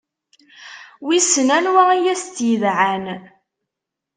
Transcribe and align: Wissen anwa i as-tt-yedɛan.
Wissen 1.05 1.49
anwa 1.57 1.83
i 1.97 2.01
as-tt-yedɛan. 2.13 3.05